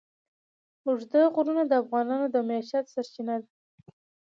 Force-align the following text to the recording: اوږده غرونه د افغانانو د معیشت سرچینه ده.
اوږده 0.85 1.21
غرونه 1.33 1.63
د 1.67 1.71
افغانانو 1.83 2.25
د 2.31 2.35
معیشت 2.49 2.85
سرچینه 2.93 3.35
ده. 3.41 3.49